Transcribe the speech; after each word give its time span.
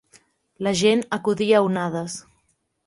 La 0.67 0.73
gent 0.81 1.05
acudia 1.19 1.61
a 1.61 1.65
onades. 1.69 2.19